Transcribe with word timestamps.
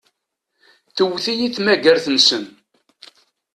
Tewwet-iyi 0.95 1.47
tmagart-nsen. 1.49 2.43